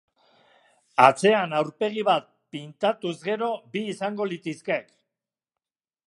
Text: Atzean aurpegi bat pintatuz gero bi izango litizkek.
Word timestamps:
Atzean 1.07 1.51
aurpegi 1.57 2.05
bat 2.07 2.25
pintatuz 2.55 3.13
gero 3.27 3.49
bi 3.75 3.83
izango 3.93 4.27
litizkek. 4.31 4.89